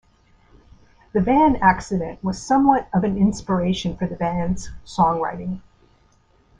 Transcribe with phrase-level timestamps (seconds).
[1.13, 5.61] The van accident was somewhat of an inspiration for the band's songwriting.